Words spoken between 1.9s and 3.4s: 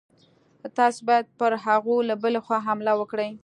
له بلې خوا حمله وکړئ.